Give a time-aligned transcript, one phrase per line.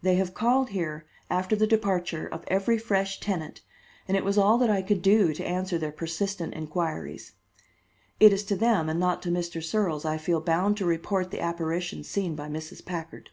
[0.00, 3.62] They have called here after the departure of every fresh tenant,
[4.06, 7.32] and it was all that I could do to answer their persistent inquiries.
[8.20, 9.60] It is to them and not to Mr.
[9.60, 12.84] Searles I feel bound to report the apparition seen by Mrs.
[12.84, 13.30] Packard."